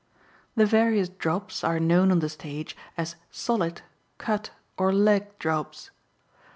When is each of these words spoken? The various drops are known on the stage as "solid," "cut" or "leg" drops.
The 0.55 0.65
various 0.65 1.09
drops 1.09 1.63
are 1.63 1.79
known 1.79 2.09
on 2.09 2.21
the 2.21 2.29
stage 2.29 2.75
as 2.97 3.17
"solid," 3.29 3.83
"cut" 4.17 4.49
or 4.75 4.91
"leg" 4.91 5.37
drops. 5.37 5.91